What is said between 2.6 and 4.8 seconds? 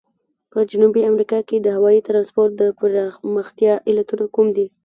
پرمختیا علتونه کوم دي؟